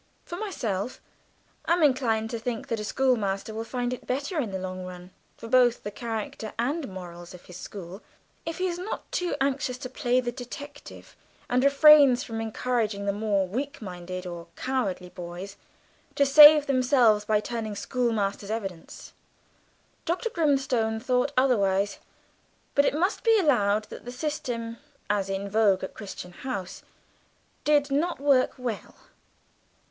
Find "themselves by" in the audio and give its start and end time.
16.65-17.39